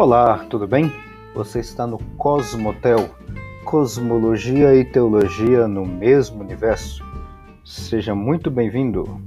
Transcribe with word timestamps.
Olá, 0.00 0.46
tudo 0.48 0.64
bem? 0.64 0.92
Você 1.34 1.58
está 1.58 1.84
no 1.84 1.98
Cosmotel, 2.16 3.10
Cosmologia 3.64 4.72
e 4.72 4.84
Teologia 4.84 5.66
no 5.66 5.84
mesmo 5.84 6.40
universo. 6.40 7.02
Seja 7.64 8.14
muito 8.14 8.48
bem-vindo. 8.48 9.20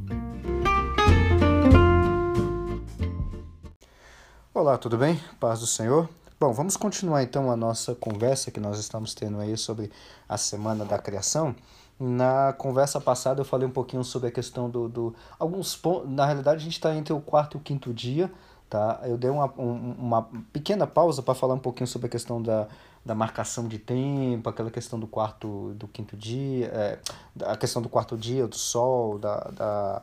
Olá, 4.54 4.78
tudo 4.78 4.98
bem? 4.98 5.20
Paz 5.42 5.60
do 5.60 5.68
Senhor. 5.68 6.08
Bom, 6.40 6.54
vamos 6.54 6.78
continuar 6.78 7.22
então 7.22 7.52
a 7.52 7.58
nossa 7.58 7.94
conversa 7.94 8.50
que 8.50 8.62
nós 8.62 8.80
estamos 8.80 9.14
tendo 9.14 9.42
aí 9.42 9.58
sobre 9.58 9.92
a 10.30 10.38
Semana 10.38 10.86
da 10.86 10.98
Criação. 10.98 11.54
Na 12.00 12.54
conversa 12.54 13.02
passada 13.02 13.42
eu 13.42 13.46
falei 13.46 13.68
um 13.68 13.72
pouquinho 13.72 14.06
sobre 14.06 14.30
a 14.30 14.32
questão 14.32 14.70
do. 14.70 14.88
do 14.88 15.16
alguns 15.38 15.76
pontos. 15.76 16.10
Na 16.10 16.26
realidade, 16.26 16.62
a 16.62 16.64
gente 16.64 16.78
está 16.78 16.96
entre 16.96 17.12
o 17.12 17.20
quarto 17.20 17.58
e 17.58 17.60
o 17.60 17.62
quinto 17.62 17.94
dia 17.94 18.32
Tá? 18.72 19.02
Eu 19.04 19.18
dei 19.18 19.30
uma, 19.30 19.54
um, 19.58 19.96
uma 20.00 20.30
pequena 20.54 20.88
pausa 20.88 21.22
para 21.22 21.34
falar 21.34 21.56
um 21.56 21.60
pouquinho 21.60 21.86
sobre 21.86 22.08
a 22.08 22.10
questão 22.10 22.42
da, 22.42 22.70
da 23.06 23.14
marcação 23.14 23.68
de 23.68 23.78
tempo, 23.78 24.50
aquela 24.50 24.72
questão 24.72 24.98
do 24.98 25.06
quarto, 25.06 25.74
do 25.74 25.90
quinto 25.90 26.16
dia, 26.16 26.68
é, 26.68 27.00
a 27.44 27.58
questão 27.58 27.82
do 27.82 27.90
quarto 27.90 28.16
dia, 28.16 28.48
do 28.48 28.56
sol, 28.56 29.20
da, 29.20 29.40
da, 29.50 30.02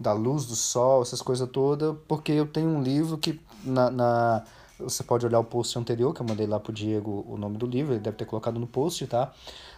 da 0.00 0.12
luz 0.14 0.46
do 0.46 0.56
sol, 0.56 1.02
essas 1.02 1.22
coisas 1.22 1.48
todas, 1.48 1.96
porque 2.08 2.32
eu 2.32 2.44
tenho 2.44 2.70
um 2.70 2.82
livro 2.82 3.16
que 3.16 3.40
na, 3.64 3.88
na 3.88 4.44
você 4.80 5.04
pode 5.04 5.24
olhar 5.24 5.38
o 5.38 5.44
post 5.44 5.78
anterior, 5.78 6.12
que 6.12 6.22
eu 6.22 6.26
mandei 6.26 6.48
lá 6.48 6.58
pro 6.58 6.72
Diego 6.72 7.24
o 7.28 7.36
nome 7.36 7.56
do 7.56 7.66
livro, 7.66 7.92
ele 7.92 8.00
deve 8.00 8.16
ter 8.16 8.24
colocado 8.24 8.58
no 8.58 8.66
post, 8.66 9.06
tá? 9.06 9.32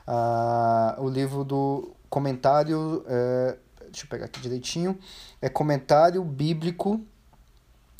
Ah, 0.07 0.97
o 0.99 1.11
livro 1.11 1.45
do 1.45 1.93
comentário, 2.09 3.05
é, 3.07 3.59
deixa 3.83 4.07
eu 4.07 4.09
pegar 4.09 4.25
aqui 4.25 4.41
direitinho, 4.41 4.99
é 5.43 5.51
comentário 5.51 6.25
bíblico 6.25 7.05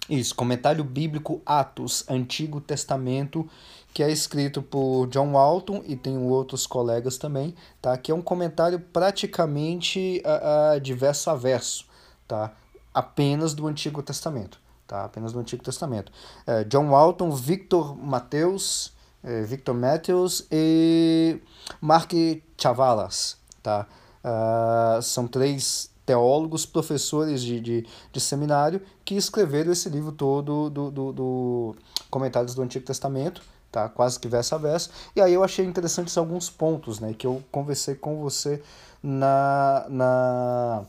isso, 0.09 0.35
comentário 0.35 0.85
bíblico 0.85 1.41
Atos, 1.47 2.05
Antigo 2.09 2.61
Testamento, 2.61 3.49
que 3.93 4.03
é 4.03 4.11
escrito 4.11 4.61
por 4.61 5.07
John 5.07 5.33
Walton 5.33 5.83
e 5.87 5.97
tem 5.97 6.19
outros 6.19 6.67
colegas 6.67 7.17
também, 7.17 7.55
tá? 7.81 7.97
Que 7.97 8.11
é 8.11 8.15
um 8.15 8.21
comentário 8.21 8.79
praticamente 8.79 10.23
uh, 10.25 10.77
uh, 10.77 10.81
de 10.81 10.93
verso 10.93 11.31
a 11.31 11.35
verso, 11.35 11.87
tá? 12.27 12.53
Apenas 12.93 13.55
do 13.55 13.67
Antigo 13.67 14.03
Testamento, 14.03 14.59
tá? 14.87 15.05
Apenas 15.05 15.33
do 15.33 15.39
Antigo 15.39 15.63
Testamento. 15.63 16.13
Uh, 16.47 16.65
John 16.67 16.91
Walton, 16.91 17.31
Victor 17.31 17.97
Mateus, 17.97 18.93
eh, 19.25 19.43
Victor 19.43 19.75
Matthews 19.75 20.47
e 20.53 21.41
Mark 21.81 22.13
Chavalas, 22.59 23.39
tá? 23.63 23.87
Uh, 24.23 25.01
são 25.01 25.27
três 25.27 25.91
teólogos, 26.05 26.67
professores 26.67 27.43
de, 27.43 27.61
de, 27.61 27.87
de 28.13 28.21
seminário, 28.21 28.81
que 29.05 29.15
escreveram 29.15 29.73
esse 29.73 29.89
livro 29.89 30.13
todo 30.13 30.71
do, 30.71 30.91
do, 30.91 31.13
do 31.13 31.77
Comentários 32.11 32.55
do 32.55 32.63
Antigo 32.63 32.85
Testamento, 32.85 33.43
tá? 33.71 33.89
quase 33.89 34.19
que 34.19 34.29
verso 34.29 34.55
a 34.55 34.59
verso. 34.59 34.91
E 35.17 35.21
aí 35.21 35.33
eu 35.33 35.43
achei 35.43 35.65
interessantes 35.65 36.17
alguns 36.17 36.51
pontos 36.51 37.01
né, 37.01 37.15
que 37.15 37.27
eu 37.27 37.43
conversei 37.51 37.95
com 37.95 38.21
você 38.21 38.63
na, 39.03 39.87
na, 39.89 40.85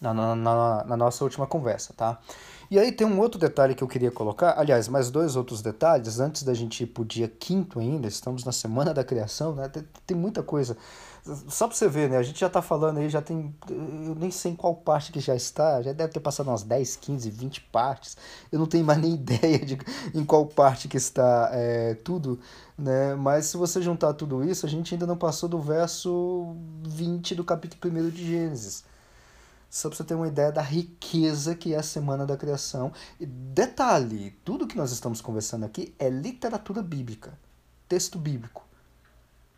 na, 0.00 0.14
na, 0.14 0.84
na, 0.84 0.96
nossa 0.96 1.24
última 1.24 1.46
conversa. 1.46 1.94
Tá? 1.96 2.18
E 2.74 2.78
aí 2.80 2.90
tem 2.90 3.06
um 3.06 3.20
outro 3.20 3.38
detalhe 3.38 3.72
que 3.72 3.84
eu 3.84 3.86
queria 3.86 4.10
colocar, 4.10 4.58
aliás, 4.58 4.88
mais 4.88 5.08
dois 5.08 5.36
outros 5.36 5.62
detalhes, 5.62 6.18
antes 6.18 6.42
da 6.42 6.52
gente 6.52 6.82
ir 6.82 6.88
para 6.88 7.02
o 7.02 7.04
dia 7.04 7.28
quinto 7.28 7.78
ainda, 7.78 8.08
estamos 8.08 8.44
na 8.44 8.50
semana 8.50 8.92
da 8.92 9.04
criação, 9.04 9.54
né? 9.54 9.68
tem, 9.68 9.84
tem 10.04 10.16
muita 10.16 10.42
coisa 10.42 10.76
só 11.48 11.68
pra 11.68 11.76
você 11.76 11.88
ver, 11.88 12.10
né? 12.10 12.16
A 12.16 12.22
gente 12.24 12.40
já 12.40 12.50
tá 12.50 12.60
falando 12.60 12.98
aí, 12.98 13.08
já 13.08 13.22
tem. 13.22 13.54
Eu 13.70 14.16
nem 14.16 14.30
sei 14.32 14.50
em 14.50 14.56
qual 14.56 14.74
parte 14.74 15.12
que 15.12 15.20
já 15.20 15.36
está. 15.36 15.80
Já 15.82 15.92
deve 15.92 16.12
ter 16.12 16.18
passado 16.20 16.48
umas 16.48 16.64
10, 16.64 16.96
15, 16.96 17.30
20 17.30 17.60
partes. 17.62 18.16
Eu 18.52 18.58
não 18.58 18.66
tenho 18.66 18.84
mais 18.84 19.00
nem 19.00 19.14
ideia 19.14 19.58
de 19.64 19.78
em 20.12 20.24
qual 20.24 20.44
parte 20.44 20.88
que 20.88 20.96
está 20.96 21.50
é, 21.52 21.94
tudo, 21.94 22.40
né? 22.76 23.14
Mas 23.14 23.46
se 23.46 23.56
você 23.56 23.80
juntar 23.80 24.14
tudo 24.14 24.44
isso, 24.44 24.66
a 24.66 24.68
gente 24.68 24.92
ainda 24.94 25.06
não 25.06 25.16
passou 25.16 25.48
do 25.48 25.60
verso 25.60 26.54
20 26.82 27.36
do 27.36 27.44
capítulo 27.44 27.94
1 27.94 28.10
de 28.10 28.26
Gênesis. 28.26 28.84
Só 29.74 29.88
pra 29.88 29.96
você 29.96 30.04
ter 30.04 30.14
uma 30.14 30.28
ideia 30.28 30.52
da 30.52 30.62
riqueza 30.62 31.52
que 31.56 31.74
é 31.74 31.76
a 31.76 31.82
Semana 31.82 32.24
da 32.24 32.36
Criação. 32.36 32.92
E 33.18 33.26
detalhe: 33.26 34.30
tudo 34.44 34.68
que 34.68 34.76
nós 34.76 34.92
estamos 34.92 35.20
conversando 35.20 35.64
aqui 35.64 35.92
é 35.98 36.08
literatura 36.08 36.80
bíblica, 36.80 37.36
texto 37.88 38.16
bíblico 38.16 38.62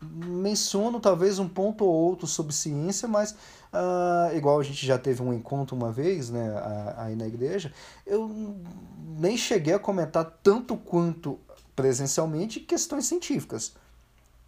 menciono 0.01 1.01
talvez 1.01 1.39
um 1.39 1.49
ponto 1.49 1.85
ou 1.85 1.91
outro 1.91 2.27
sobre 2.27 2.53
ciência, 2.53 3.09
mas 3.09 3.33
uh, 3.73 4.37
igual 4.37 4.61
a 4.61 4.63
gente 4.63 4.87
já 4.87 4.99
teve 4.99 5.23
um 5.23 5.33
encontro 5.33 5.75
uma 5.75 5.91
vez 5.91 6.29
né, 6.29 6.53
aí 6.99 7.17
na 7.17 7.27
igreja, 7.27 7.73
eu 8.07 8.31
nem 9.19 9.39
cheguei 9.39 9.73
a 9.73 9.79
comentar 9.79 10.39
tanto 10.43 10.77
quanto 10.77 11.41
presencialmente 11.75 12.61
questões 12.61 13.07
científicas. 13.07 13.75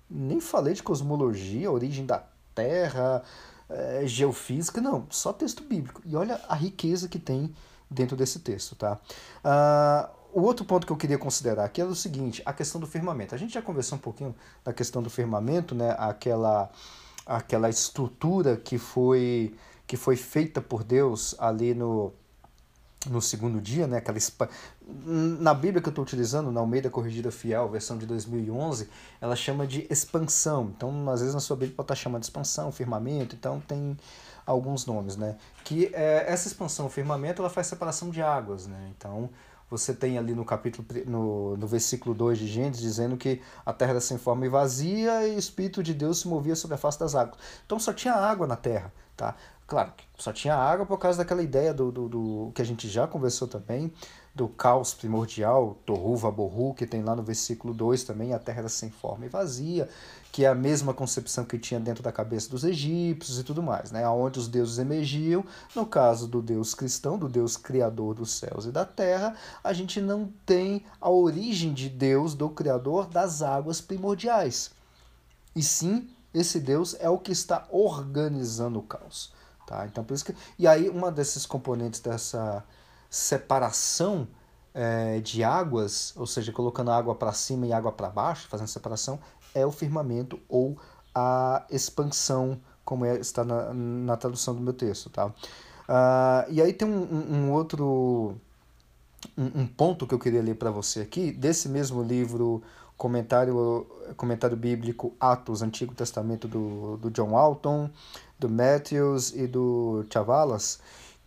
Nem 0.08 0.38
falei 0.38 0.74
de 0.74 0.82
cosmologia, 0.82 1.72
origem 1.72 2.04
da 2.04 2.22
Terra, 2.54 3.22
é, 3.68 4.06
geofísica, 4.06 4.80
não, 4.80 5.06
só 5.10 5.32
texto 5.32 5.62
bíblico. 5.62 6.02
E 6.04 6.16
olha 6.16 6.40
a 6.48 6.54
riqueza 6.54 7.08
que 7.08 7.18
tem 7.18 7.54
dentro 7.90 8.16
desse 8.16 8.40
texto, 8.40 8.74
tá? 8.76 8.98
Uh, 9.44 10.18
o 10.32 10.42
outro 10.42 10.64
ponto 10.64 10.86
que 10.86 10.92
eu 10.92 10.96
queria 10.96 11.18
considerar 11.18 11.64
aqui 11.64 11.80
é 11.80 11.84
o 11.84 11.94
seguinte, 11.94 12.42
a 12.44 12.52
questão 12.52 12.80
do 12.80 12.86
firmamento. 12.86 13.34
A 13.34 13.38
gente 13.38 13.54
já 13.54 13.62
conversou 13.62 13.96
um 13.96 14.00
pouquinho 14.00 14.34
da 14.64 14.72
questão 14.72 15.02
do 15.02 15.08
firmamento, 15.08 15.74
né? 15.74 15.94
Aquela, 15.98 16.70
aquela 17.26 17.68
estrutura 17.68 18.56
que 18.56 18.78
foi, 18.78 19.54
que 19.86 19.96
foi 19.96 20.16
feita 20.16 20.60
por 20.60 20.84
Deus 20.84 21.34
ali 21.38 21.74
no, 21.74 22.12
no 23.08 23.20
segundo 23.20 23.60
dia, 23.60 23.86
né? 23.86 23.98
Aquela 23.98 24.18
na 25.04 25.52
Bíblia 25.54 25.82
que 25.82 25.88
eu 25.88 25.90
estou 25.90 26.04
utilizando, 26.04 26.50
na 26.50 26.60
Almeida 26.60 26.88
Corrigida 26.90 27.30
Fiel, 27.30 27.68
versão 27.68 27.98
de 27.98 28.06
2011, 28.06 28.88
ela 29.20 29.36
chama 29.36 29.66
de 29.66 29.86
expansão. 29.90 30.72
Então, 30.76 31.08
às 31.10 31.20
vezes 31.20 31.34
na 31.34 31.40
sua 31.40 31.56
Bíblia 31.56 31.76
pode 31.76 31.84
estar 31.84 31.94
chamando 31.94 32.22
de 32.22 32.26
expansão, 32.26 32.72
firmamento, 32.72 33.34
então 33.34 33.60
tem 33.60 33.96
alguns 34.46 34.86
nomes, 34.86 35.16
né? 35.16 35.36
Que 35.64 35.90
é, 35.92 36.24
essa 36.26 36.48
expansão, 36.48 36.88
firmamento, 36.88 37.42
ela 37.42 37.50
faz 37.50 37.66
separação 37.66 38.10
de 38.10 38.22
águas, 38.22 38.66
né? 38.66 38.90
Então, 38.96 39.28
você 39.70 39.92
tem 39.94 40.18
ali 40.18 40.34
no 40.34 40.44
capítulo, 40.44 40.86
no, 41.06 41.56
no 41.56 41.66
versículo 41.66 42.14
2 42.14 42.38
de 42.38 42.46
Gênesis, 42.46 42.80
dizendo 42.80 43.16
que 43.16 43.40
a 43.64 43.72
terra 43.72 43.92
era 43.92 44.00
sem 44.00 44.18
forma 44.18 44.46
e 44.46 44.48
vazia 44.48 45.26
e 45.26 45.36
o 45.36 45.38
Espírito 45.38 45.82
de 45.82 45.92
Deus 45.92 46.20
se 46.20 46.28
movia 46.28 46.56
sobre 46.56 46.74
a 46.74 46.78
face 46.78 46.98
das 46.98 47.14
águas. 47.14 47.38
Então 47.66 47.78
só 47.78 47.92
tinha 47.92 48.14
água 48.14 48.46
na 48.46 48.56
terra, 48.56 48.92
tá? 49.16 49.34
Claro, 49.66 49.92
só 50.16 50.32
tinha 50.32 50.54
água 50.54 50.86
por 50.86 50.98
causa 50.98 51.18
daquela 51.18 51.42
ideia 51.42 51.74
do, 51.74 51.92
do, 51.92 52.08
do 52.08 52.52
que 52.54 52.62
a 52.62 52.64
gente 52.64 52.88
já 52.88 53.06
conversou 53.06 53.46
também, 53.46 53.92
do 54.34 54.48
caos 54.48 54.94
primordial, 54.94 55.76
Tohu 55.84 56.16
Vabohu, 56.16 56.74
que 56.74 56.86
tem 56.86 57.02
lá 57.02 57.16
no 57.16 57.22
versículo 57.22 57.74
2 57.74 58.04
também, 58.04 58.32
a 58.32 58.38
terra 58.38 58.60
era 58.60 58.68
sem 58.68 58.90
forma 58.90 59.26
e 59.26 59.28
vazia, 59.28 59.88
que 60.30 60.44
é 60.44 60.48
a 60.48 60.54
mesma 60.54 60.94
concepção 60.94 61.44
que 61.44 61.58
tinha 61.58 61.80
dentro 61.80 62.02
da 62.02 62.12
cabeça 62.12 62.48
dos 62.48 62.62
egípcios 62.62 63.38
e 63.38 63.42
tudo 63.42 63.62
mais, 63.62 63.90
né? 63.90 64.08
onde 64.08 64.38
os 64.38 64.46
deuses 64.46 64.78
emergiam. 64.78 65.44
No 65.74 65.86
caso 65.86 66.28
do 66.28 66.40
Deus 66.40 66.74
cristão, 66.74 67.18
do 67.18 67.28
Deus 67.28 67.56
criador 67.56 68.14
dos 68.14 68.32
céus 68.32 68.66
e 68.66 68.70
da 68.70 68.84
terra, 68.84 69.34
a 69.64 69.72
gente 69.72 70.00
não 70.00 70.32
tem 70.46 70.84
a 71.00 71.10
origem 71.10 71.72
de 71.72 71.88
Deus, 71.88 72.34
do 72.34 72.48
criador 72.48 73.06
das 73.06 73.42
águas 73.42 73.80
primordiais. 73.80 74.70
E 75.56 75.62
sim, 75.62 76.08
esse 76.32 76.60
Deus 76.60 76.94
é 77.00 77.08
o 77.08 77.18
que 77.18 77.32
está 77.32 77.66
organizando 77.70 78.78
o 78.78 78.82
caos. 78.82 79.32
Tá? 79.66 79.86
Então, 79.86 80.04
por 80.04 80.14
isso 80.14 80.24
que... 80.24 80.34
E 80.58 80.66
aí, 80.66 80.88
uma 80.88 81.10
desses 81.10 81.44
componentes 81.44 82.00
dessa 82.00 82.64
separação 83.08 84.28
é, 84.74 85.20
de 85.20 85.42
águas, 85.42 86.12
ou 86.16 86.26
seja, 86.26 86.52
colocando 86.52 86.90
água 86.90 87.14
para 87.14 87.32
cima 87.32 87.66
e 87.66 87.72
água 87.72 87.90
para 87.90 88.08
baixo, 88.08 88.48
fazendo 88.48 88.68
separação, 88.68 89.18
é 89.54 89.64
o 89.66 89.72
firmamento 89.72 90.38
ou 90.48 90.78
a 91.14 91.66
expansão, 91.70 92.60
como 92.84 93.04
é, 93.04 93.18
está 93.18 93.44
na, 93.44 93.72
na 93.74 94.16
tradução 94.16 94.54
do 94.54 94.60
meu 94.60 94.72
texto. 94.72 95.10
Tá? 95.10 95.26
Uh, 95.26 96.50
e 96.50 96.60
aí 96.60 96.72
tem 96.72 96.86
um, 96.86 97.34
um, 97.34 97.52
outro 97.52 98.36
um, 99.36 99.62
um, 99.62 99.66
ponto 99.66 100.06
que 100.06 100.14
eu 100.14 100.18
queria 100.18 100.42
ler 100.42 100.54
para 100.54 100.70
você 100.70 101.00
aqui, 101.00 101.32
desse 101.32 101.68
mesmo 101.68 102.02
livro, 102.02 102.62
comentário, 102.96 103.86
comentário 104.16 104.56
bíblico 104.56 105.14
Atos, 105.18 105.62
Antigo 105.62 105.94
Testamento 105.94 106.46
do, 106.46 106.98
do 106.98 107.10
John 107.10 107.30
Walton, 107.30 107.90
do 108.38 108.48
Matthews 108.48 109.34
e 109.34 109.46
do 109.46 110.04
Chavalas, 110.12 110.78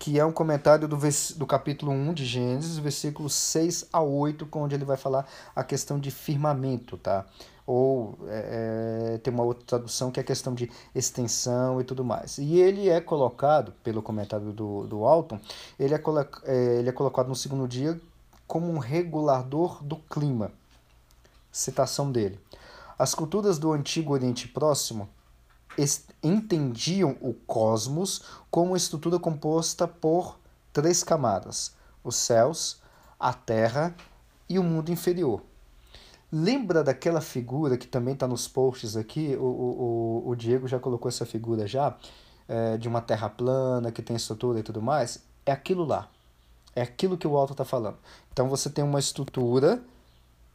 que 0.01 0.17
é 0.17 0.25
um 0.25 0.31
comentário 0.31 0.87
do, 0.87 0.97
do 0.97 1.45
capítulo 1.45 1.91
1 1.91 2.15
de 2.15 2.25
Gênesis, 2.25 2.75
versículos 2.79 3.35
6 3.35 3.89
a 3.93 4.01
8, 4.01 4.49
onde 4.53 4.73
ele 4.73 4.83
vai 4.83 4.97
falar 4.97 5.27
a 5.55 5.63
questão 5.63 5.99
de 5.99 6.09
firmamento, 6.09 6.97
tá? 6.97 7.23
Ou 7.67 8.17
é, 8.27 9.13
é, 9.13 9.17
tem 9.19 9.31
uma 9.31 9.43
outra 9.43 9.63
tradução 9.63 10.09
que 10.09 10.19
é 10.19 10.23
a 10.23 10.25
questão 10.25 10.55
de 10.55 10.71
extensão 10.95 11.79
e 11.79 11.83
tudo 11.83 12.03
mais. 12.03 12.39
E 12.39 12.59
ele 12.59 12.89
é 12.89 12.99
colocado, 12.99 13.73
pelo 13.83 14.01
comentário 14.01 14.51
do, 14.51 14.87
do 14.87 15.05
Alton, 15.05 15.39
ele 15.79 15.93
é, 15.93 16.01
é, 16.45 16.79
ele 16.79 16.89
é 16.89 16.91
colocado 16.91 17.27
no 17.27 17.35
segundo 17.35 17.67
dia 17.67 18.01
como 18.47 18.71
um 18.71 18.79
regulador 18.79 19.83
do 19.83 19.97
clima. 19.97 20.51
Citação 21.51 22.11
dele. 22.11 22.39
As 22.97 23.13
culturas 23.13 23.59
do 23.59 23.71
Antigo 23.71 24.13
Oriente 24.13 24.47
Próximo 24.47 25.07
entendiam 26.23 27.17
o 27.21 27.33
cosmos 27.33 28.23
como 28.49 28.75
estrutura 28.75 29.19
composta 29.19 29.87
por 29.87 30.39
três 30.73 31.03
camadas: 31.03 31.75
os 32.03 32.15
céus, 32.15 32.81
a 33.19 33.33
terra 33.33 33.95
e 34.49 34.59
o 34.59 34.63
mundo 34.63 34.91
inferior. 34.91 35.41
Lembra 36.31 36.83
daquela 36.83 37.19
figura 37.19 37.77
que 37.77 37.87
também 37.87 38.13
está 38.13 38.27
nos 38.27 38.47
posts 38.47 38.95
aqui? 38.95 39.35
O, 39.35 39.43
o, 39.43 40.29
o 40.29 40.35
Diego 40.35 40.67
já 40.67 40.79
colocou 40.79 41.09
essa 41.09 41.25
figura 41.25 41.67
já, 41.67 41.97
é, 42.47 42.77
de 42.77 42.87
uma 42.87 43.01
terra 43.01 43.29
plana 43.29 43.91
que 43.91 44.01
tem 44.01 44.15
estrutura 44.15 44.59
e 44.59 44.63
tudo 44.63 44.81
mais. 44.81 45.21
É 45.45 45.51
aquilo 45.51 45.83
lá. 45.83 46.09
É 46.73 46.81
aquilo 46.81 47.17
que 47.17 47.27
o 47.27 47.35
alto 47.35 47.51
está 47.51 47.65
falando. 47.65 47.97
Então 48.31 48.47
você 48.47 48.69
tem 48.69 48.83
uma 48.83 48.99
estrutura 48.99 49.83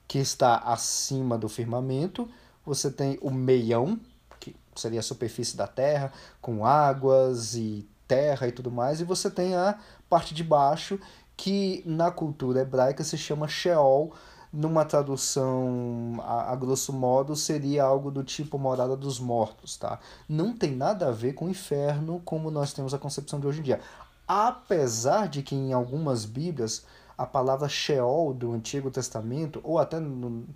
que 0.09 0.19
está 0.19 0.57
acima 0.59 1.37
do 1.37 1.49
firmamento, 1.49 2.29
você 2.65 2.91
tem 2.91 3.19
o 3.21 3.31
meião, 3.31 4.01
que 4.39 4.55
seria 4.75 5.01
a 5.01 5.03
superfície 5.03 5.57
da 5.57 5.67
terra, 5.67 6.13
com 6.41 6.65
águas 6.65 7.55
e 7.55 7.89
terra 8.07 8.47
e 8.47 8.53
tudo 8.53 8.71
mais, 8.71 9.01
e 9.01 9.05
você 9.05 9.31
tem 9.31 9.55
a 9.55 9.79
parte 10.09 10.35
de 10.35 10.45
baixo, 10.45 10.99
que 11.37 11.83
na 11.85 12.11
cultura 12.11 12.61
hebraica 12.61 13.05
se 13.05 13.19
chama 13.19 13.49
Sheol, 13.49 14.13
numa 14.53 14.85
tradução 14.85 16.19
a, 16.23 16.53
a, 16.53 16.57
grosso 16.57 16.93
modo 16.93 17.37
seria 17.37 17.85
algo 17.85 18.11
do 18.11 18.25
tipo 18.25 18.59
morada 18.59 18.97
dos 18.97 19.21
mortos, 19.21 19.77
tá? 19.77 19.99
Não 20.29 20.57
tem 20.57 20.75
nada 20.75 21.09
a 21.09 21.13
ver 21.13 21.35
com 21.35 21.49
inferno 21.49 22.23
como 22.25 22.51
nós 22.51 22.73
temos 22.73 22.95
a 22.95 22.99
concepção 22.99 23.39
de 23.39 23.47
hoje 23.47 23.61
em 23.61 23.65
dia. 23.65 23.81
Apesar 24.27 25.29
de 25.29 25.43
que 25.43 25.55
em 25.55 25.73
algumas 25.73 26.25
bíblias 26.25 26.87
a 27.19 27.27
palavra 27.27 27.69
Sheol 27.69 28.33
do 28.33 28.53
Antigo 28.53 28.91
Testamento, 28.91 29.61
ou 29.63 29.79
até 29.79 29.99
no, 29.99 30.47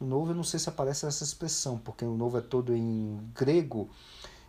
no 0.00 0.06
Novo, 0.06 0.30
eu 0.30 0.34
não 0.34 0.44
sei 0.44 0.60
se 0.60 0.68
aparece 0.68 1.06
essa 1.06 1.24
expressão, 1.24 1.78
porque 1.78 2.04
o 2.04 2.16
Novo 2.16 2.38
é 2.38 2.40
todo 2.40 2.74
em 2.74 3.18
grego, 3.34 3.88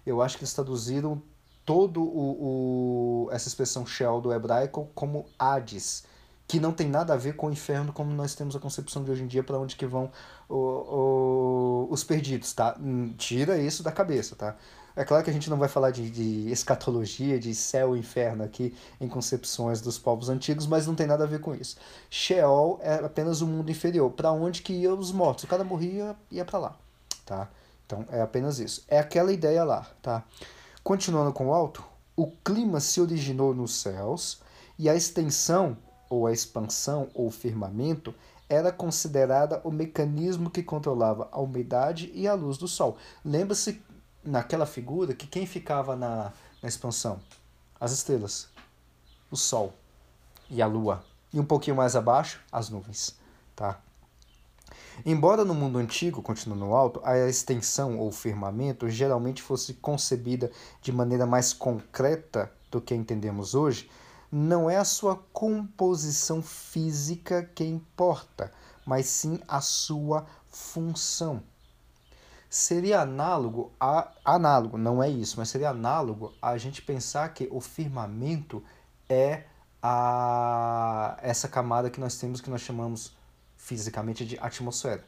eu 0.05 0.21
acho 0.21 0.37
que 0.37 0.43
eles 0.43 0.53
traduziram 0.53 1.21
todo 1.65 2.01
o, 2.01 3.25
o 3.25 3.31
essa 3.31 3.47
expressão 3.47 3.85
Sheol 3.85 4.21
do 4.21 4.33
hebraico 4.33 4.89
como 4.95 5.25
Hades, 5.37 6.05
que 6.47 6.59
não 6.59 6.71
tem 6.71 6.87
nada 6.87 7.13
a 7.13 7.17
ver 7.17 7.35
com 7.35 7.47
o 7.47 7.51
inferno 7.51 7.91
como 7.91 8.13
nós 8.13 8.33
temos 8.33 8.55
a 8.55 8.59
concepção 8.59 9.03
de 9.03 9.11
hoje 9.11 9.23
em 9.23 9.27
dia 9.27 9.43
para 9.43 9.59
onde 9.59 9.75
que 9.75 9.85
vão 9.85 10.09
o, 10.47 10.55
o, 10.55 11.87
os 11.91 12.03
perdidos, 12.05 12.53
tá? 12.53 12.77
Hum, 12.79 13.13
tira 13.17 13.57
isso 13.57 13.83
da 13.83 13.91
cabeça, 13.91 14.35
tá? 14.35 14.55
É 14.97 15.05
claro 15.05 15.23
que 15.23 15.29
a 15.29 15.33
gente 15.33 15.47
não 15.47 15.57
vai 15.57 15.69
falar 15.69 15.91
de, 15.91 16.09
de 16.09 16.51
escatologia, 16.51 17.39
de 17.39 17.53
céu 17.53 17.95
e 17.95 17.99
inferno 17.99 18.43
aqui 18.43 18.75
em 18.99 19.07
concepções 19.07 19.79
dos 19.79 19.99
povos 19.99 20.27
antigos, 20.27 20.65
mas 20.65 20.87
não 20.87 20.95
tem 20.95 21.05
nada 21.05 21.23
a 21.23 21.27
ver 21.27 21.39
com 21.39 21.53
isso. 21.53 21.77
Sheol 22.09 22.79
é 22.81 22.95
apenas 22.95 23.41
o 23.41 23.45
mundo 23.45 23.69
inferior, 23.69 24.09
para 24.09 24.31
onde 24.31 24.63
que 24.63 24.73
iam 24.73 24.97
os 24.97 25.11
mortos. 25.11 25.43
O 25.43 25.47
cara 25.47 25.63
morria, 25.63 26.15
ia 26.31 26.43
para 26.43 26.57
lá, 26.57 26.77
tá? 27.23 27.47
Então 27.85 28.05
é 28.09 28.21
apenas 28.21 28.57
isso. 28.57 28.83
É 28.87 28.97
aquela 28.97 29.31
ideia 29.31 29.63
lá, 29.63 29.85
tá? 30.01 30.23
Continuando 30.83 31.31
com 31.31 31.49
o 31.49 31.53
alto, 31.53 31.83
o 32.15 32.31
clima 32.43 32.79
se 32.79 32.99
originou 32.99 33.53
nos 33.53 33.75
céus 33.75 34.41
e 34.79 34.89
a 34.89 34.95
extensão 34.95 35.77
ou 36.09 36.25
a 36.25 36.33
expansão 36.33 37.07
ou 37.13 37.29
firmamento 37.29 38.15
era 38.49 38.71
considerada 38.71 39.61
o 39.63 39.71
mecanismo 39.71 40.49
que 40.49 40.63
controlava 40.63 41.27
a 41.31 41.39
umidade 41.39 42.11
e 42.15 42.27
a 42.27 42.33
luz 42.33 42.57
do 42.57 42.67
sol. 42.67 42.97
Lembra-se 43.23 43.81
naquela 44.27 44.65
figura 44.65 45.13
que 45.13 45.25
quem 45.25 45.45
ficava 45.45 45.95
na, 45.95 46.31
na 46.61 46.69
expansão? 46.69 47.19
As 47.79 47.91
estrelas, 47.91 48.49
o 49.31 49.37
sol 49.37 49.73
e 50.49 50.61
a 50.61 50.67
lua. 50.67 51.03
E 51.33 51.39
um 51.39 51.45
pouquinho 51.45 51.75
mais 51.75 51.95
abaixo, 51.95 52.41
as 52.51 52.69
nuvens. 52.69 53.15
Tá? 53.55 53.79
Embora 55.05 55.45
no 55.45 55.53
mundo 55.53 55.77
antigo, 55.77 56.21
continuando 56.21 56.65
no 56.65 56.75
alto, 56.75 57.01
a 57.03 57.17
extensão 57.17 57.99
ou 57.99 58.11
firmamento 58.11 58.89
geralmente 58.89 59.41
fosse 59.41 59.75
concebida 59.75 60.51
de 60.81 60.91
maneira 60.91 61.25
mais 61.25 61.53
concreta 61.53 62.51
do 62.71 62.81
que 62.81 62.95
entendemos 62.95 63.55
hoje, 63.55 63.89
não 64.31 64.69
é 64.69 64.77
a 64.77 64.83
sua 64.83 65.15
composição 65.31 66.41
física 66.41 67.43
que 67.55 67.63
importa, 67.63 68.51
mas 68.85 69.05
sim 69.05 69.39
a 69.47 69.61
sua 69.61 70.25
função. 70.49 71.41
Seria 72.49 73.01
análogo 73.01 73.71
a 73.79 74.09
análogo, 74.23 74.77
não 74.77 75.03
é 75.03 75.09
isso, 75.09 75.35
mas 75.37 75.49
seria 75.49 75.69
análogo 75.69 76.33
a 76.41 76.57
gente 76.57 76.81
pensar 76.81 77.29
que 77.33 77.47
o 77.51 77.59
firmamento 77.59 78.63
é 79.09 79.43
a 79.81 81.17
essa 81.21 81.47
camada 81.47 81.89
que 81.89 81.99
nós 81.99 82.17
temos 82.17 82.41
que 82.41 82.49
nós 82.49 82.61
chamamos 82.61 83.13
fisicamente 83.55 84.25
de 84.25 84.39
atmosfera. 84.39 85.03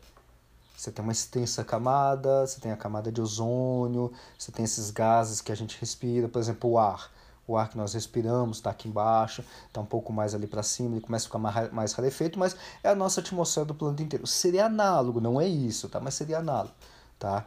Você 0.75 0.91
tem 0.91 1.03
uma 1.03 1.11
extensa 1.11 1.63
camada, 1.63 2.45
você 2.45 2.59
tem 2.59 2.71
a 2.71 2.77
camada 2.77 3.11
de 3.11 3.21
ozônio, 3.21 4.11
você 4.37 4.51
tem 4.51 4.63
esses 4.65 4.91
gases 4.91 5.41
que 5.41 5.51
a 5.51 5.55
gente 5.55 5.77
respira, 5.79 6.27
por 6.27 6.39
exemplo, 6.39 6.69
o 6.69 6.79
ar 6.79 7.11
o 7.49 7.57
ar 7.57 7.67
que 7.67 7.77
nós 7.77 7.93
respiramos 7.93 8.57
está 8.57 8.69
aqui 8.69 8.87
embaixo, 8.87 9.43
está 9.67 9.81
um 9.81 9.85
pouco 9.85 10.13
mais 10.13 10.35
ali 10.35 10.45
para 10.45 10.61
cima, 10.61 10.95
ele 10.95 11.01
começa 11.01 11.25
a 11.25 11.27
ficar 11.27 11.71
mais, 11.71 11.93
rarefeito, 11.93 12.37
mas 12.37 12.55
é 12.83 12.89
a 12.89 12.95
nossa 12.95 13.21
atmosfera 13.21 13.65
do 13.65 13.73
planeta 13.73 14.03
inteiro. 14.03 14.27
Seria 14.27 14.67
análogo, 14.67 15.19
não 15.19 15.41
é 15.41 15.47
isso, 15.47 15.89
tá? 15.89 15.99
mas 15.99 16.13
seria 16.13 16.37
análogo. 16.37 16.75
Tá? 17.19 17.45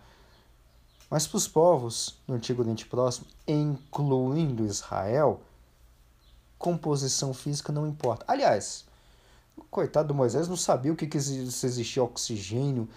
Mas 1.11 1.27
para 1.27 1.37
os 1.37 1.49
povos 1.49 2.17
do 2.27 2.35
Antigo 2.35 2.63
Oriente 2.63 2.87
Próximo, 2.87 3.27
incluindo 3.49 4.65
Israel, 4.65 5.41
composição 6.59 7.35
física 7.35 7.73
não 7.73 7.87
importa. 7.87 8.25
Aliás, 8.29 8.85
o 9.57 9.63
coitado 9.65 10.09
do 10.09 10.15
Moisés 10.15 10.49
não 10.49 10.57
sabia 10.57 10.93
o 10.93 10.97
que, 10.97 11.07
que 11.07 11.17
existia 11.17 12.03
oxigênio, 12.03 12.89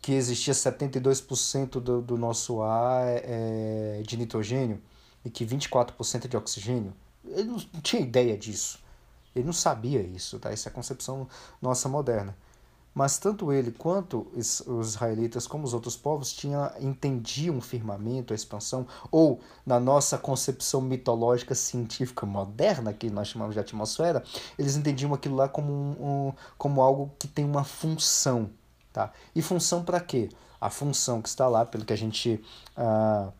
que 0.00 0.12
existia 0.12 0.52
72% 0.52 1.80
do, 1.80 2.02
do 2.02 2.16
nosso 2.16 2.62
ar 2.62 3.06
é, 3.08 4.02
de 4.06 4.16
nitrogênio 4.16 4.80
e 5.24 5.30
que 5.30 5.44
24% 5.44 6.28
de 6.28 6.36
oxigênio. 6.36 6.94
Ele 7.24 7.50
não 7.50 7.58
tinha 7.82 8.02
ideia 8.02 8.36
disso. 8.36 8.78
Ele 9.34 9.44
não 9.44 9.52
sabia 9.52 10.00
isso, 10.00 10.38
tá? 10.38 10.50
Essa 10.50 10.68
é 10.68 10.70
a 10.70 10.72
concepção 10.72 11.28
nossa 11.60 11.88
moderna. 11.88 12.36
Mas 12.96 13.18
tanto 13.18 13.52
ele 13.52 13.70
quanto 13.72 14.26
os 14.34 14.64
israelitas, 14.66 15.46
como 15.46 15.64
os 15.64 15.74
outros 15.74 15.94
povos, 15.94 16.32
tinha, 16.32 16.72
entendiam 16.80 17.58
o 17.58 17.60
firmamento, 17.60 18.32
a 18.32 18.34
expansão, 18.34 18.86
ou 19.12 19.38
na 19.66 19.78
nossa 19.78 20.16
concepção 20.16 20.80
mitológica 20.80 21.54
científica 21.54 22.24
moderna, 22.24 22.94
que 22.94 23.10
nós 23.10 23.28
chamamos 23.28 23.52
de 23.52 23.60
atmosfera, 23.60 24.24
eles 24.58 24.76
entendiam 24.76 25.12
aquilo 25.12 25.36
lá 25.36 25.46
como, 25.46 25.70
um, 25.70 25.90
um 26.00 26.32
como 26.56 26.80
algo 26.80 27.12
que 27.18 27.28
tem 27.28 27.44
uma 27.44 27.64
função. 27.64 28.48
Tá? 28.94 29.12
E 29.34 29.42
função 29.42 29.84
para 29.84 30.00
quê? 30.00 30.30
A 30.58 30.70
função 30.70 31.20
que 31.20 31.28
está 31.28 31.46
lá, 31.48 31.66
pelo 31.66 31.84
que 31.84 31.92
a 31.92 31.96
gente. 31.96 32.42
Uh, 32.78 33.30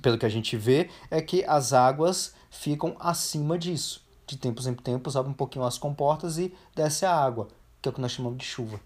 pelo 0.00 0.16
que 0.16 0.24
a 0.24 0.30
gente 0.30 0.56
vê, 0.56 0.88
é 1.10 1.20
que 1.20 1.44
as 1.44 1.74
águas 1.74 2.32
ficam 2.48 2.96
acima 2.98 3.58
disso. 3.58 4.02
De 4.26 4.38
tempos 4.38 4.66
em 4.66 4.72
tempos, 4.72 5.18
abre 5.18 5.30
um 5.30 5.34
pouquinho 5.34 5.66
as 5.66 5.76
comportas 5.76 6.38
e 6.38 6.54
desce 6.74 7.04
a 7.04 7.14
água, 7.14 7.48
que 7.84 7.88
é 7.88 7.90
o 7.90 7.92
que 7.92 8.00
nós 8.00 8.12
chamamos 8.12 8.38
de 8.38 8.46
chuva. 8.46 8.80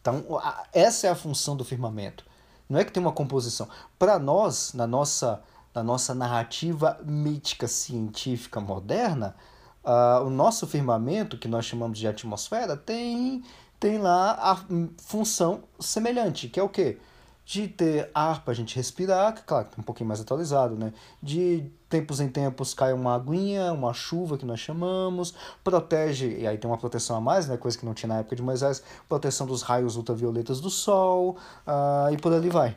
Então, 0.00 0.24
essa 0.72 1.06
é 1.06 1.10
a 1.10 1.14
função 1.14 1.56
do 1.56 1.64
firmamento. 1.64 2.24
Não 2.68 2.80
é 2.80 2.84
que 2.84 2.90
tem 2.90 3.00
uma 3.00 3.12
composição. 3.12 3.68
Para 3.96 4.18
nós, 4.18 4.72
na 4.74 4.88
nossa, 4.88 5.40
na 5.72 5.84
nossa 5.84 6.14
narrativa 6.16 6.98
mítica 7.04 7.68
científica 7.68 8.60
moderna, 8.60 9.36
uh, 9.84 10.26
o 10.26 10.30
nosso 10.30 10.66
firmamento, 10.66 11.38
que 11.38 11.46
nós 11.46 11.64
chamamos 11.64 11.96
de 11.96 12.08
atmosfera, 12.08 12.76
tem, 12.76 13.44
tem 13.78 13.98
lá 13.98 14.32
a 14.32 14.58
função 14.98 15.62
semelhante, 15.78 16.48
que 16.48 16.58
é 16.58 16.62
o 16.62 16.68
quê? 16.68 16.98
De 17.44 17.68
ter 17.68 18.10
ar 18.14 18.42
para 18.42 18.52
a 18.52 18.54
gente 18.54 18.74
respirar, 18.74 19.34
que 19.34 19.42
claro, 19.42 19.66
tá 19.66 19.76
um 19.78 19.82
pouquinho 19.82 20.08
mais 20.08 20.20
atualizado, 20.20 20.76
né? 20.76 20.92
De 21.22 21.70
tempos 21.88 22.18
em 22.18 22.28
tempos 22.28 22.72
cai 22.72 22.92
uma 22.92 23.14
aguinha, 23.14 23.72
uma 23.72 23.92
chuva 23.92 24.38
que 24.38 24.46
nós 24.46 24.58
chamamos, 24.58 25.34
protege, 25.62 26.38
e 26.38 26.46
aí 26.46 26.56
tem 26.56 26.70
uma 26.70 26.78
proteção 26.78 27.16
a 27.16 27.20
mais, 27.20 27.46
né? 27.46 27.56
Coisa 27.56 27.76
que 27.76 27.84
não 27.84 27.92
tinha 27.92 28.08
na 28.08 28.20
época 28.20 28.34
de 28.34 28.42
Moisés, 28.42 28.82
proteção 29.08 29.46
dos 29.46 29.62
raios 29.62 29.96
ultravioletas 29.96 30.60
do 30.60 30.70
sol, 30.70 31.36
uh, 31.66 32.12
e 32.12 32.16
por 32.16 32.32
ali 32.32 32.48
vai. 32.48 32.76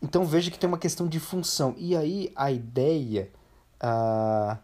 Então 0.00 0.24
veja 0.24 0.50
que 0.50 0.58
tem 0.58 0.68
uma 0.68 0.78
questão 0.78 1.06
de 1.06 1.18
função. 1.18 1.74
E 1.76 1.96
aí 1.96 2.32
a 2.36 2.50
ideia. 2.50 3.30
Uh, 3.82 4.58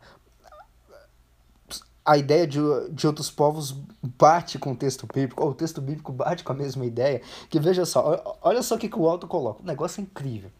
a 2.06 2.16
ideia 2.16 2.46
de, 2.46 2.60
de 2.90 3.06
outros 3.06 3.30
povos 3.30 3.74
bate 4.16 4.58
com 4.58 4.72
o 4.72 4.76
texto 4.76 5.08
bíblico, 5.12 5.42
ou 5.42 5.50
o 5.50 5.54
texto 5.54 5.80
bíblico 5.80 6.12
bate 6.12 6.44
com 6.44 6.52
a 6.52 6.56
mesma 6.56 6.86
ideia, 6.86 7.20
que 7.50 7.58
veja 7.58 7.84
só, 7.84 8.38
olha 8.40 8.62
só 8.62 8.76
o 8.76 8.78
que, 8.78 8.88
que 8.88 8.98
o 8.98 9.08
auto 9.08 9.26
coloca, 9.26 9.62
um 9.62 9.66
negócio 9.66 10.00
incrível. 10.00 10.50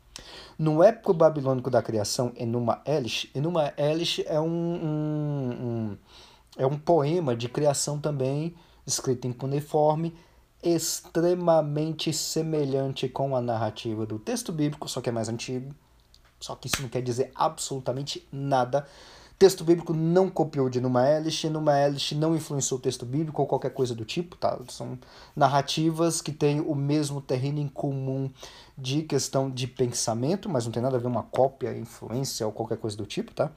No 0.59 0.83
épico 0.83 1.15
babilônico 1.15 1.71
da 1.71 1.81
criação, 1.81 2.33
Enuma 2.37 2.83
Elish, 2.85 3.31
Enuma 3.33 3.73
Elish 3.77 4.25
é 4.27 4.41
um, 4.41 4.47
um, 4.47 5.51
um, 5.51 5.99
é 6.59 6.67
um 6.67 6.77
poema 6.77 7.37
de 7.37 7.49
criação 7.49 8.01
também, 8.01 8.55
escrito 8.85 9.29
em 9.29 9.33
cuneiforme, 9.33 10.17
extremamente 10.63 12.13
semelhante 12.13 13.09
com 13.09 13.37
a 13.37 13.41
narrativa 13.41 14.05
do 14.05 14.19
texto 14.19 14.51
bíblico, 14.51 14.89
só 14.89 15.01
que 15.01 15.11
é 15.11 15.13
mais 15.13 15.29
antigo, 15.29 15.73
só 16.41 16.57
que 16.57 16.67
isso 16.67 16.83
não 16.83 16.89
quer 16.89 17.03
dizer 17.03 17.31
absolutamente 17.37 18.27
nada, 18.33 18.87
Texto 19.39 19.65
bíblico 19.65 19.93
não 19.93 20.31
copiou 20.31 20.71
de 20.71 20.81
Numa 20.81 21.07
Elish, 21.07 21.51
Numa 21.51 21.79
Elish 21.79 22.15
não 22.15 22.35
influenciou 22.35 22.79
o 22.79 22.83
texto 22.83 23.05
bíblico 23.05 23.43
ou 23.43 23.47
qualquer 23.47 23.71
coisa 23.71 23.95
do 23.95 24.03
tipo, 24.03 24.35
tá? 24.35 24.59
São 24.69 24.99
narrativas 25.35 26.23
que 26.23 26.33
têm 26.33 26.61
o 26.61 26.75
mesmo 26.75 27.21
terreno 27.21 27.59
em 27.59 27.69
comum 27.69 28.31
de 28.79 29.03
questão 29.03 29.51
de 29.51 29.67
pensamento, 29.67 30.49
mas 30.49 30.65
não 30.65 30.73
tem 30.73 30.83
nada 30.83 30.97
a 30.97 31.01
ver 31.01 31.07
uma 31.07 31.23
cópia, 31.23 31.77
influência 31.77 32.47
ou 32.47 32.53
qualquer 32.53 32.79
coisa 32.79 32.97
do 32.97 33.05
tipo, 33.05 33.35
tá? 33.35 33.51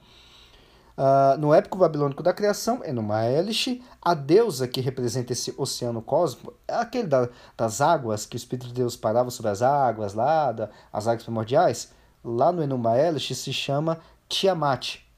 Uh, 0.98 1.38
no 1.38 1.54
épico 1.54 1.78
babilônico 1.78 2.22
da 2.22 2.34
criação, 2.34 2.84
Enuma 2.84 3.24
Elish, 3.24 3.80
a 4.02 4.12
deusa 4.12 4.68
que 4.68 4.82
representa 4.82 5.32
esse 5.32 5.54
oceano 5.56 6.02
cósmico, 6.02 6.52
é 6.68 6.74
aquele 6.74 7.08
da, 7.08 7.26
das 7.56 7.80
águas, 7.80 8.26
que 8.26 8.36
o 8.36 8.38
Espírito 8.38 8.66
de 8.66 8.74
Deus 8.74 8.96
parava 8.96 9.30
sobre 9.30 9.50
as 9.50 9.62
águas 9.62 10.12
lá, 10.12 10.52
da, 10.52 10.68
as 10.92 11.06
águas 11.06 11.22
primordiais, 11.22 11.90
lá 12.22 12.52
no 12.52 12.62
Enuma 12.62 12.98
Elish 12.98 13.34
se 13.34 13.50
chama 13.50 13.98
Tiamat. 14.28 15.09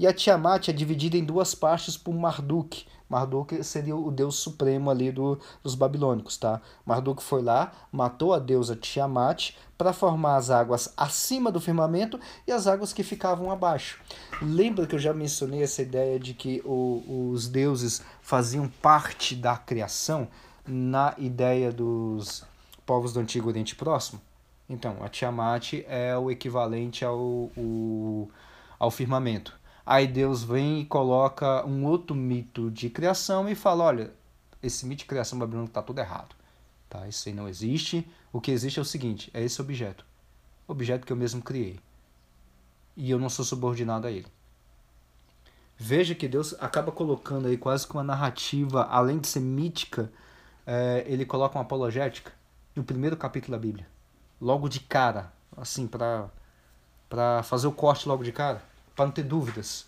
E 0.00 0.06
a 0.06 0.14
Tiamat 0.14 0.68
é 0.68 0.72
dividida 0.72 1.18
em 1.18 1.22
duas 1.22 1.54
partes 1.54 1.94
por 1.94 2.14
Marduk. 2.14 2.86
Marduk 3.06 3.62
seria 3.62 3.94
o 3.94 4.10
deus 4.10 4.36
supremo 4.36 4.88
ali 4.88 5.12
do, 5.12 5.38
dos 5.62 5.74
babilônicos, 5.74 6.38
tá? 6.38 6.62
Marduk 6.86 7.22
foi 7.22 7.42
lá, 7.42 7.70
matou 7.92 8.32
a 8.32 8.38
deusa 8.38 8.74
Tiamat 8.74 9.50
para 9.76 9.92
formar 9.92 10.36
as 10.36 10.48
águas 10.48 10.90
acima 10.96 11.52
do 11.52 11.60
firmamento 11.60 12.18
e 12.46 12.50
as 12.50 12.66
águas 12.66 12.94
que 12.94 13.02
ficavam 13.02 13.50
abaixo. 13.50 14.00
Lembra 14.40 14.86
que 14.86 14.94
eu 14.94 14.98
já 14.98 15.12
mencionei 15.12 15.62
essa 15.62 15.82
ideia 15.82 16.18
de 16.18 16.32
que 16.32 16.62
o, 16.64 17.30
os 17.34 17.46
deuses 17.46 18.02
faziam 18.22 18.68
parte 18.80 19.36
da 19.36 19.54
criação 19.54 20.28
na 20.66 21.14
ideia 21.18 21.70
dos 21.70 22.42
povos 22.86 23.12
do 23.12 23.20
Antigo 23.20 23.50
Oriente 23.50 23.76
Próximo? 23.76 24.18
Então, 24.66 24.96
a 25.02 25.10
Tiamat 25.10 25.74
é 25.86 26.16
o 26.16 26.30
equivalente 26.30 27.04
ao, 27.04 27.18
o, 27.18 28.30
ao 28.78 28.90
firmamento. 28.90 29.59
Aí 29.84 30.06
Deus 30.06 30.42
vem 30.42 30.80
e 30.80 30.84
coloca 30.84 31.64
um 31.66 31.84
outro 31.84 32.14
mito 32.14 32.70
de 32.70 32.90
criação 32.90 33.48
e 33.48 33.54
fala: 33.54 33.84
olha, 33.84 34.12
esse 34.62 34.86
mito 34.86 35.00
de 35.00 35.06
criação 35.06 35.38
babilônico 35.38 35.70
está 35.70 35.82
tudo 35.82 36.00
errado. 36.00 36.34
Tá? 36.88 37.06
Isso 37.08 37.28
aí 37.28 37.34
não 37.34 37.48
existe. 37.48 38.06
O 38.32 38.40
que 38.40 38.50
existe 38.50 38.78
é 38.78 38.82
o 38.82 38.84
seguinte: 38.84 39.30
é 39.32 39.42
esse 39.42 39.60
objeto. 39.60 40.04
Objeto 40.66 41.06
que 41.06 41.12
eu 41.12 41.16
mesmo 41.16 41.42
criei. 41.42 41.80
E 42.96 43.10
eu 43.10 43.18
não 43.18 43.28
sou 43.28 43.44
subordinado 43.44 44.06
a 44.06 44.10
ele. 44.10 44.26
Veja 45.76 46.14
que 46.14 46.28
Deus 46.28 46.54
acaba 46.60 46.92
colocando 46.92 47.48
aí 47.48 47.56
quase 47.56 47.86
que 47.86 47.94
uma 47.94 48.04
narrativa, 48.04 48.84
além 48.84 49.18
de 49.18 49.26
ser 49.26 49.40
mítica, 49.40 50.12
é, 50.66 51.04
ele 51.06 51.24
coloca 51.24 51.56
uma 51.56 51.62
apologética 51.62 52.32
no 52.76 52.84
primeiro 52.84 53.16
capítulo 53.16 53.52
da 53.52 53.58
Bíblia. 53.58 53.88
Logo 54.38 54.68
de 54.68 54.80
cara, 54.80 55.32
assim, 55.56 55.86
para 55.86 57.42
fazer 57.44 57.66
o 57.66 57.72
corte 57.72 58.06
logo 58.06 58.22
de 58.22 58.30
cara 58.30 58.69
para 59.00 59.06
não 59.06 59.12
ter 59.14 59.22
dúvidas. 59.22 59.86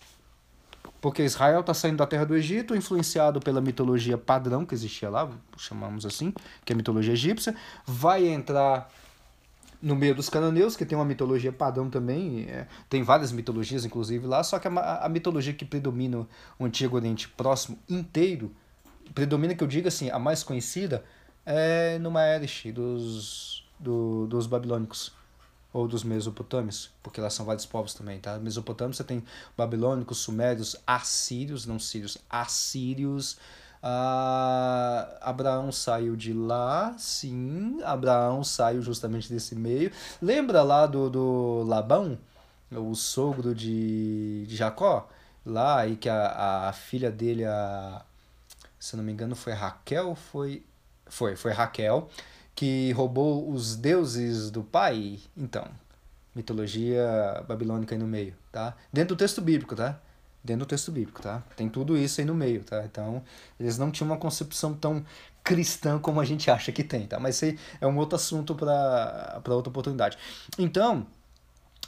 Porque 0.99 1.23
Israel 1.23 1.61
está 1.61 1.75
saindo 1.75 1.99
da 1.99 2.07
terra 2.07 2.25
do 2.25 2.35
Egito, 2.35 2.75
influenciado 2.75 3.41
pela 3.41 3.61
mitologia 3.61 4.17
padrão 4.17 4.65
que 4.65 4.75
existia 4.75 5.11
lá, 5.11 5.31
chamamos 5.59 6.07
assim, 6.07 6.33
que 6.65 6.73
é 6.73 6.75
a 6.75 6.77
mitologia 6.77 7.13
egípcia, 7.13 7.55
vai 7.87 8.27
entrar 8.27 8.91
no 9.83 9.95
meio 9.95 10.15
dos 10.15 10.31
cananeus, 10.31 10.77
que 10.77 10.87
tem 10.87 10.97
uma 10.97 11.05
mitologia 11.05 11.53
padrão 11.53 11.91
também, 11.91 12.47
é, 12.49 12.67
tem 12.89 13.03
várias 13.03 13.33
mitologias 13.33 13.85
inclusive 13.85 14.27
lá, 14.27 14.43
só 14.43 14.59
que 14.59 14.67
a, 14.67 15.05
a 15.05 15.09
mitologia 15.11 15.53
que 15.53 15.67
predomina 15.67 16.27
o 16.59 16.65
Antigo 16.65 16.97
Oriente 16.97 17.29
Próximo 17.29 17.79
inteiro, 17.87 18.51
predomina 19.15 19.55
que 19.55 19.63
eu 19.63 19.69
diga 19.69 19.89
assim, 19.89 20.09
a 20.09 20.19
mais 20.19 20.43
conhecida 20.43 21.05
é 21.45 21.99
no 21.99 22.11
Maerish, 22.11 22.73
dos, 22.73 23.69
do, 23.79 24.27
dos 24.27 24.47
babilônicos 24.47 25.13
ou 25.73 25.89
dos 25.89 26.05
mesopotâmios, 26.05 26.91
porque 27.03 27.21
lá 27.21 27.31
são 27.31 27.47
vários 27.47 27.65
povos 27.65 27.95
também, 27.95 28.19
tá? 28.21 28.39
Mesopotâmia 28.39 28.93
você 28.93 29.05
tem 29.05 29.25
babilônicos, 29.57 30.19
sumérios, 30.19 30.77
assírios, 30.87 31.67
não 31.67 31.79
sírios, 31.79 32.19
assírios. 32.29 33.39
Ah, 33.83 35.19
Abraão 35.21 35.73
saiu 35.73 36.15
de 36.15 36.33
lá, 36.33 36.95
sim, 36.99 37.81
Abraão 37.83 38.45
saiu 38.45 38.83
justamente 38.83 39.29
desse 39.33 39.55
meio. 39.55 39.91
Lembra 40.21 40.63
lá 40.63 40.87
do, 40.87 41.11
do 41.11 41.65
Labão, 41.67 42.19
o 42.71 42.95
sogro 42.95 43.55
de, 43.55 44.47
de 44.47 44.55
Jacó? 44.57 45.09
Lá, 45.45 45.87
e 45.87 45.97
que 45.97 46.09
a, 46.09 46.69
a 46.69 46.73
filha 46.73 47.11
dele, 47.11 47.45
a, 47.45 48.03
se 48.79 48.97
não 48.97 49.03
me 49.03 49.11
engano, 49.11 49.35
foi 49.35 49.53
Raquel, 49.53 50.15
foi, 50.15 50.65
foi, 51.07 51.35
foi 51.35 51.51
Raquel, 51.53 52.09
que 52.55 52.93
roubou 52.93 53.51
os 53.51 53.77
deuses 53.77 54.51
do 54.51 54.63
pai. 54.63 55.19
Então, 55.37 55.67
mitologia 56.35 57.45
babilônica 57.47 57.95
aí 57.95 57.99
no 57.99 58.07
meio, 58.07 58.35
tá? 58.51 58.77
Dentro 58.93 59.15
do 59.15 59.19
texto 59.19 59.41
bíblico, 59.41 59.75
tá? 59.75 60.01
Dentro 60.45 60.67
do 60.67 60.69
texto 60.69 60.91
bíblico, 60.91 61.23
tá? 61.23 61.43
Tem 61.57 61.69
tudo 61.69 61.97
isso 61.97 62.21
aí 62.21 62.27
no 62.27 62.35
meio, 62.35 62.65
tá? 62.65 62.85
Então, 62.85 63.23
eles 63.59 63.79
não 63.79 63.91
tinham 63.91 64.11
uma 64.11 64.19
concepção 64.19 64.75
tão 64.75 65.05
cristã 65.45 65.99
como 65.99 66.21
a 66.21 66.25
gente 66.25 66.51
acha 66.51 66.73
que 66.73 66.85
tem, 66.85 67.07
tá? 67.07 67.19
Mas 67.19 67.37
isso 67.37 67.45
aí 67.45 67.59
é 67.81 67.87
um 67.87 67.97
outro 67.97 68.17
assunto 68.17 68.55
para 68.55 69.43
outra 69.49 69.71
oportunidade. 69.71 70.19
Então, 70.59 71.07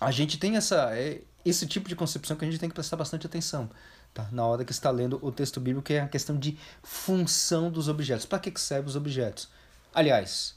a 0.01 0.11
gente 0.11 0.39
tem 0.39 0.57
essa 0.57 0.97
é, 0.97 1.21
esse 1.45 1.67
tipo 1.67 1.89
de 1.89 1.97
concepção 1.97 2.37
que 2.37 2.45
a 2.45 2.51
gente 2.51 2.59
tem 2.59 2.69
que 2.69 2.75
prestar 2.75 2.97
bastante 2.97 3.27
atenção, 3.27 3.69
tá? 4.13 4.29
Na 4.33 4.47
hora 4.47 4.65
que 4.65 4.73
está 4.73 4.91
lendo 4.91 5.19
o 5.23 5.31
texto 5.31 5.61
bíblico, 5.61 5.87
que 5.87 5.95
é 5.95 6.01
a 6.01 6.09
questão 6.09 6.39
de 6.39 6.59
função 6.83 7.71
dos 7.71 7.89
objetos. 7.89 8.25
Para 8.27 8.39
que, 8.39 8.51
que 8.51 8.61
servem 8.61 8.89
os 8.89 8.97
objetos? 8.97 9.49
Aliás, 9.95 10.57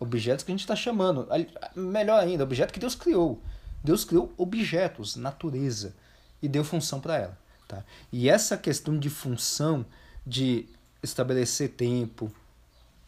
objetos 0.00 0.44
que 0.44 0.50
a 0.50 0.54
gente 0.54 0.60
está 0.60 0.74
chamando, 0.74 1.28
melhor 1.76 2.20
ainda, 2.20 2.42
objeto 2.42 2.72
que 2.72 2.80
Deus 2.80 2.94
criou. 2.94 3.40
Deus 3.84 4.04
criou 4.04 4.32
objetos, 4.36 5.16
natureza, 5.16 5.94
e 6.40 6.48
deu 6.48 6.64
função 6.64 7.00
para 7.00 7.18
ela. 7.18 7.38
Tá? 7.68 7.84
E 8.10 8.28
essa 8.28 8.56
questão 8.56 8.98
de 8.98 9.10
função, 9.10 9.84
de 10.26 10.66
estabelecer 11.02 11.70
tempo, 11.70 12.32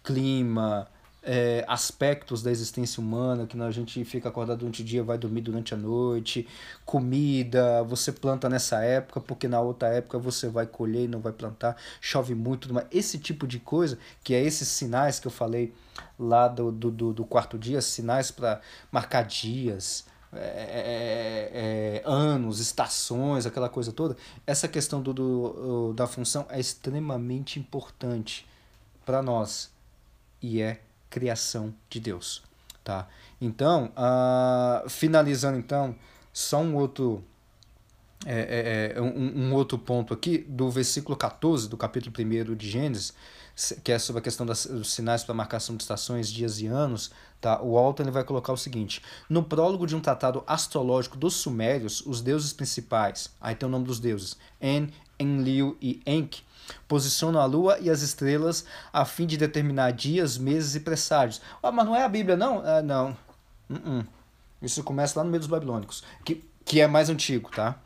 clima, 0.03 0.89
é, 1.25 1.65
aspectos 1.67 2.43
da 2.43 2.51
existência 2.51 3.01
humana, 3.01 3.47
que 3.47 3.61
a 3.61 3.71
gente 3.71 4.05
fica 4.05 4.29
acordado 4.29 4.59
durante 4.59 4.83
o 4.83 4.85
dia, 4.85 5.03
vai 5.03 5.17
dormir 5.17 5.41
durante 5.41 5.73
a 5.73 5.77
noite, 5.77 6.47
comida, 6.85 7.83
você 7.85 8.13
planta 8.13 8.49
nessa 8.49 8.83
época, 8.83 9.21
porque 9.21 9.49
na 9.49 9.61
outra 9.61 9.89
época 9.89 10.19
você 10.19 10.49
vai 10.49 10.67
colher 10.67 11.05
e 11.05 11.09
não 11.09 11.21
vai 11.21 11.33
plantar, 11.33 11.77
chove 12.01 12.35
muito, 12.35 12.69
esse 12.91 13.19
tipo 13.19 13.47
de 13.47 13.59
coisa, 13.59 13.99
que 14.23 14.35
é 14.35 14.43
esses 14.43 14.69
sinais 14.69 15.19
que 15.19 15.27
eu 15.27 15.33
falei 15.33 15.73
lá 16.19 16.47
do, 16.47 16.71
do, 16.71 17.13
do 17.13 17.25
quarto 17.25 17.59
dia, 17.59 17.81
sinais 17.81 18.31
para 18.31 18.61
marcar 18.93 19.23
dias, 19.23 20.05
é, 20.33 20.39
é, 20.39 21.51
é, 21.55 22.03
anos, 22.05 22.59
estações, 22.59 23.47
aquela 23.47 23.69
coisa 23.69 23.93
toda, 23.93 24.17
essa 24.47 24.67
questão 24.67 25.01
do, 25.01 25.15
do, 25.15 25.93
da 25.95 26.07
função 26.07 26.45
é 26.51 26.59
extremamente 26.59 27.59
importante 27.59 28.47
para 29.07 29.23
nós. 29.23 29.73
E 30.43 30.61
é 30.61 30.81
criação 31.15 31.73
de 31.89 32.01
Deus, 32.01 32.43
tá? 32.83 33.07
Então, 33.41 33.93
uh, 33.97 34.91
finalizando 34.91 35.57
então, 35.57 35.95
só 36.33 36.61
um 36.61 36.75
outro 36.75 37.23
é, 38.27 38.93
é, 38.95 38.99
é, 38.99 39.01
um, 39.01 39.49
um, 39.49 39.55
outro 39.55 39.79
ponto 39.79 40.15
aqui 40.15 40.39
do 40.39 40.71
versículo 40.71 41.17
14 41.17 41.69
do 41.69 41.77
capítulo 41.77 42.15
1 42.17 42.55
de 42.55 42.71
Gênesis, 42.71 43.15
que 43.83 43.93
é 43.93 43.99
sobre 43.99 44.21
a 44.21 44.23
questão 44.23 44.45
das, 44.45 44.67
dos 44.67 44.93
sinais 44.93 45.23
para 45.23 45.35
marcação 45.35 45.77
de 45.77 45.83
estações, 45.83 46.33
dias 46.33 46.61
e 46.61 46.67
anos, 46.67 47.11
tá? 47.41 47.63
o 47.63 47.79
Alton 47.79 48.05
ele 48.05 48.11
vai 48.11 48.25
colocar 48.25 48.53
o 48.53 48.57
seguinte: 48.57 49.03
no 49.29 49.43
prólogo 49.43 49.87
de 49.87 49.95
um 49.95 50.01
tratado 50.01 50.43
astrológico 50.47 51.17
dos 51.17 51.35
Sumérios, 51.35 52.03
os 52.07 52.21
deuses 52.21 52.53
principais, 52.53 53.31
aí 53.41 53.55
tem 53.55 53.69
o 53.69 53.71
nome 53.71 53.85
dos 53.85 54.01
deuses, 54.01 54.37
En, 54.61 54.89
Enlil 55.19 55.77
e 55.81 56.01
Enki, 56.07 56.43
Posiciona 56.89 57.41
a 57.41 57.45
lua 57.45 57.79
e 57.79 57.91
as 57.91 58.03
estrelas 58.03 58.65
a 58.93 59.05
fim 59.05 59.27
de 59.27 59.37
determinar 59.37 59.91
dias, 59.93 60.39
meses 60.39 60.75
e 60.75 60.81
presságios. 60.81 61.41
Ah, 61.63 61.71
mas 61.71 61.85
não 61.85 61.95
é 61.95 62.03
a 62.03 62.09
Bíblia, 62.09 62.37
não? 62.37 62.63
Ah, 62.65 62.83
não. 62.83 63.17
Uh 63.69 63.75
-uh. 63.75 64.07
Isso 64.63 64.83
começa 64.83 65.19
lá 65.19 65.25
no 65.25 65.31
meio 65.31 65.41
dos 65.41 65.49
babilônicos, 65.49 66.03
que, 66.25 66.43
que 66.65 66.81
é 66.81 66.87
mais 66.87 67.11
antigo, 67.11 67.51
tá? 67.51 67.77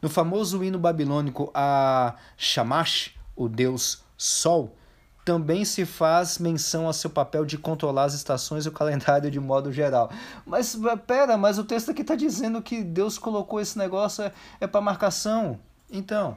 No 0.00 0.08
famoso 0.08 0.62
hino 0.62 0.78
babilônico 0.78 1.50
a 1.54 2.14
Shamash, 2.36 3.14
o 3.34 3.48
deus 3.48 4.04
Sol, 4.16 4.76
também 5.24 5.64
se 5.64 5.84
faz 5.84 6.38
menção 6.38 6.88
a 6.88 6.92
seu 6.92 7.10
papel 7.10 7.44
de 7.44 7.58
controlar 7.58 8.04
as 8.04 8.14
estações 8.14 8.64
e 8.64 8.68
o 8.68 8.72
calendário 8.72 9.30
de 9.30 9.40
modo 9.40 9.72
geral. 9.72 10.10
Mas 10.44 10.78
pera, 11.06 11.36
mas 11.36 11.58
o 11.58 11.64
texto 11.64 11.90
aqui 11.90 12.02
está 12.02 12.14
dizendo 12.14 12.62
que 12.62 12.82
Deus 12.82 13.18
colocou 13.18 13.60
esse 13.60 13.76
negócio 13.76 14.22
é, 14.22 14.32
é 14.60 14.66
para 14.66 14.80
marcação. 14.80 15.58
Então, 15.90 16.36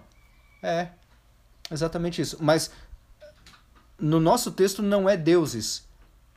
é, 0.63 0.89
Exatamente 1.72 2.22
isso. 2.22 2.38
Mas 2.39 2.72
no 3.98 4.20
nosso 4.20 4.51
texto 4.51 4.82
não 4.82 5.10
é 5.10 5.15
deuses, 5.15 5.88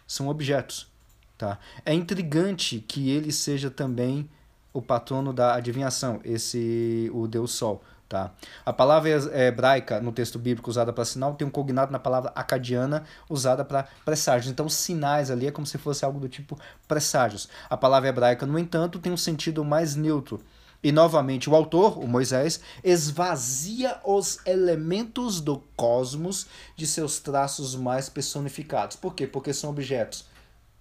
são 0.07 0.29
objetos. 0.29 0.91
Tá? 1.39 1.59
É 1.85 1.93
intrigante 1.95 2.81
que 2.81 3.11
ele 3.11 3.33
seja 3.33 3.71
também 3.71 4.29
o 4.73 4.81
patrono 4.81 5.33
da 5.33 5.55
adivinhação, 5.55 6.21
esse 6.25 7.11
o 7.13 7.27
Deus 7.27 7.53
Sol. 7.53 7.83
Tá? 8.09 8.31
A 8.67 8.75
palavra 8.75 9.09
hebraica 9.35 9.99
no 9.99 10.13
texto 10.13 10.39
bíblico 10.39 10.69
usada 10.69 10.93
para 10.93 11.03
sinal 11.03 11.35
tem 11.35 11.47
um 11.47 11.51
cognado 11.51 11.91
na 11.91 11.99
palavra 11.99 12.31
acadiana 12.35 13.05
usada 13.29 13.65
para 13.65 13.89
presságios. 14.05 14.53
Então, 14.53 14.69
sinais 14.69 15.31
ali 15.31 15.47
é 15.47 15.51
como 15.51 15.67
se 15.67 15.79
fosse 15.79 16.05
algo 16.05 16.21
do 16.21 16.29
tipo 16.29 16.59
presságios. 16.87 17.49
A 17.71 17.77
palavra 17.77 18.11
hebraica, 18.11 18.45
no 18.45 18.59
entanto, 18.59 18.99
tem 18.99 19.11
um 19.11 19.17
sentido 19.17 19.65
mais 19.65 19.97
neutro 19.97 20.43
e 20.83 20.91
novamente 20.91 21.49
o 21.49 21.55
autor, 21.55 21.97
o 21.99 22.09
Moisés, 22.09 22.61
esvazia 22.83 24.01
os 24.05 24.45
elementos 24.45 25.41
do 25.41 25.63
cosmos 25.77 26.47
de 26.77 26.87
seus 26.87 27.21
traços 27.21 27.77
mais 27.77 28.09
personificados. 28.09 28.97
Por 28.97 29.15
quê? 29.15 29.27
Porque 29.27 29.55
são 29.55 29.71
objetos 29.71 30.25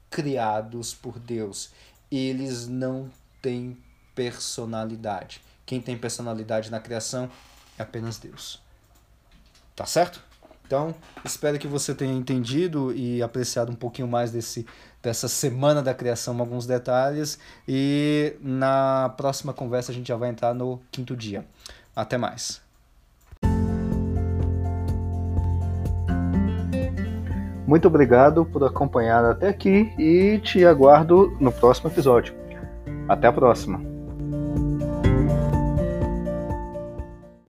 criados 0.10 0.94
por 0.94 1.20
Deus. 1.20 1.70
Eles 2.10 2.68
não 2.68 3.12
têm 3.42 3.78
personalidade. 4.14 5.42
Quem 5.66 5.82
tem 5.82 5.98
personalidade 5.98 6.70
na 6.70 6.80
criação 6.80 7.30
é 7.78 7.84
apenas 7.84 8.18
Deus. 8.18 8.62
Tá 9.76 9.86
certo? 9.86 10.22
Então, 10.66 10.96
espero 11.26 11.60
que 11.60 11.68
você 11.68 11.94
tenha 11.94 12.14
entendido 12.14 12.94
e 12.94 13.22
apreciado 13.22 13.72
um 13.72 13.76
pouquinho 13.76 14.08
mais 14.08 14.32
desse, 14.32 14.66
dessa 15.04 15.28
semana 15.28 15.82
da 15.82 15.94
criação, 15.94 16.40
alguns 16.40 16.66
detalhes. 16.66 17.38
E 17.68 18.38
na 18.42 19.14
próxima 19.18 19.54
conversa 19.54 19.92
a 19.92 19.96
gente 19.96 20.08
já 20.08 20.16
vai 20.16 20.30
entrar 20.30 20.54
no 20.54 20.82
quinto 20.90 21.16
dia. 21.16 21.46
Até 21.94 22.18
mais. 22.18 22.62
Muito 27.68 27.88
obrigado 27.88 28.46
por 28.46 28.64
acompanhar 28.64 29.24
até 29.26 29.50
aqui 29.50 29.94
e 29.98 30.40
te 30.40 30.66
aguardo 30.66 31.36
no 31.40 31.52
próximo 31.52 31.90
episódio. 31.90 32.41
Até 33.12 33.28
a 33.28 33.34
próxima! 33.34 33.91